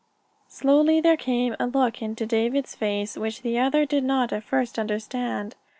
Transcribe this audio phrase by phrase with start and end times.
[0.47, 4.79] Slowly there came a look into David's face which the other did not at first
[4.79, 5.53] understand.